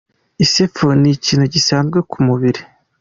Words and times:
Isepfu 0.43 0.85
ni 1.01 1.09
ikintu 1.15 1.45
gisanzwe 1.53 1.97
ku 2.11 2.17
mubiri. 2.27 2.61